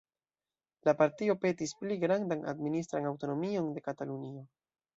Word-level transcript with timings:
La 0.89 0.95
partio 1.01 1.35
petis 1.43 1.75
pli 1.83 1.99
grandan 2.05 2.43
administran 2.55 3.07
aŭtonomion 3.13 3.71
de 3.77 3.87
Katalunio. 3.91 4.47